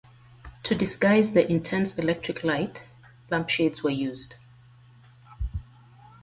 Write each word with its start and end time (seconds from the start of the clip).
To 0.63 0.73
disguise 0.73 1.29
the 1.33 1.47
intense 1.47 1.95
electric 1.99 2.43
light, 2.43 2.85
lampshades 3.29 3.83
were 3.83 3.91
used. 3.91 4.33